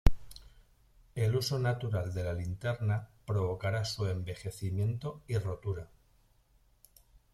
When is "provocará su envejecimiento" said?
3.27-5.21